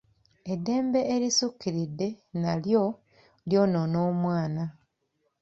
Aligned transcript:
Eddembe 0.53 0.99
erisukkiridde 1.13 2.07
nalyo 2.41 2.83
lyonoona 3.49 3.97
omwana. 4.09 4.63